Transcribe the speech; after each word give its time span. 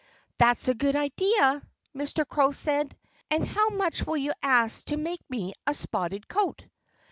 "That's 0.39 0.67
a 0.67 0.73
good 0.73 0.95
idea," 0.95 1.61
Mr. 1.95 2.27
Crow 2.27 2.53
said. 2.53 2.97
"And 3.29 3.47
how 3.47 3.69
much 3.69 4.03
will 4.03 4.17
you 4.17 4.31
ask 4.41 4.85
to 4.85 4.97
make 4.97 5.21
me 5.29 5.53
a 5.67 5.75
spotted 5.75 6.27
coat?" 6.27 6.65